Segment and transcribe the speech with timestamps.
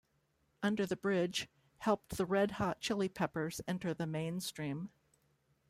[0.63, 1.47] "Under the Bridge"
[1.77, 4.89] helped the Red Hot Chili Peppers enter the mainstream.